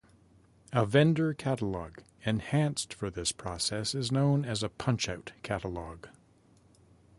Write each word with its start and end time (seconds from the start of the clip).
A 0.73 0.83
vendor 0.83 1.31
catalog, 1.35 1.99
enhanced 2.25 2.91
for 2.91 3.11
this 3.11 3.31
process, 3.31 3.93
is 3.93 4.11
known 4.11 4.43
as 4.45 4.63
a 4.63 4.69
punchout 4.69 5.29
catalog. 5.43 6.07